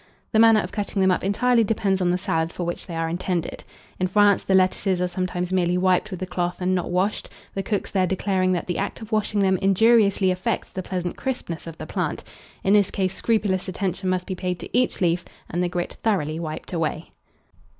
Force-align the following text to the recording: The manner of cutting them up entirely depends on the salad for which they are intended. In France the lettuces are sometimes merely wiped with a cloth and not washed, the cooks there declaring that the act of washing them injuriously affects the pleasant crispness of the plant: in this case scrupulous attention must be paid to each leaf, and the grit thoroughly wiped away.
The 0.31 0.39
manner 0.39 0.61
of 0.61 0.71
cutting 0.71 0.99
them 0.99 1.11
up 1.11 1.23
entirely 1.23 1.63
depends 1.63 2.01
on 2.01 2.09
the 2.09 2.17
salad 2.17 2.51
for 2.51 2.63
which 2.63 2.87
they 2.87 2.95
are 2.95 3.07
intended. 3.07 3.63
In 3.99 4.07
France 4.07 4.43
the 4.43 4.55
lettuces 4.55 4.99
are 4.99 5.07
sometimes 5.07 5.53
merely 5.53 5.77
wiped 5.77 6.09
with 6.09 6.19
a 6.23 6.25
cloth 6.25 6.59
and 6.59 6.73
not 6.73 6.89
washed, 6.89 7.29
the 7.53 7.61
cooks 7.61 7.91
there 7.91 8.07
declaring 8.07 8.51
that 8.53 8.65
the 8.65 8.79
act 8.79 9.01
of 9.01 9.11
washing 9.11 9.41
them 9.41 9.57
injuriously 9.61 10.31
affects 10.31 10.71
the 10.71 10.81
pleasant 10.81 11.17
crispness 11.17 11.67
of 11.67 11.77
the 11.77 11.85
plant: 11.85 12.23
in 12.63 12.73
this 12.73 12.89
case 12.89 13.13
scrupulous 13.13 13.67
attention 13.67 14.09
must 14.09 14.25
be 14.25 14.33
paid 14.33 14.57
to 14.61 14.75
each 14.75 15.01
leaf, 15.01 15.23
and 15.51 15.61
the 15.61 15.69
grit 15.69 15.97
thoroughly 16.01 16.39
wiped 16.39 16.73
away. 16.73 17.11